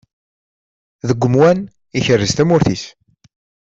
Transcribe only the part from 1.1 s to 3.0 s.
umwan, ikerrez tamurt-is.